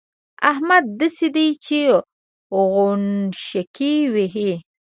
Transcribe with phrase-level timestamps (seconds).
[0.51, 1.79] احمد داسې دی چې
[2.55, 4.51] غوڼاشکې وهي.